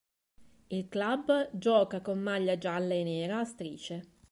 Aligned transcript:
Il 0.69 0.89
club 0.89 1.51
gioca 1.55 2.01
con 2.01 2.17
maglia 2.17 2.57
gialla 2.57 2.95
e 2.95 3.03
nera 3.03 3.37
a 3.37 3.43
strisce. 3.45 4.09